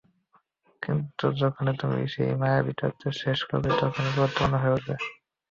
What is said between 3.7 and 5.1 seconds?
তখনই এটা গুরুত্বপূর্ণ হয়ে উঠবে।